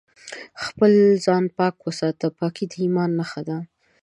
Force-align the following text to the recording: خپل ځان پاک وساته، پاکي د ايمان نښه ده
خپل 0.65 0.91
ځان 1.25 1.43
پاک 1.57 1.75
وساته، 1.87 2.27
پاکي 2.37 2.65
د 2.71 2.73
ايمان 2.83 3.09
نښه 3.19 3.41
ده 3.49 3.57